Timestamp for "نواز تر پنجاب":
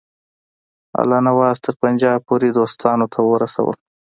1.27-2.19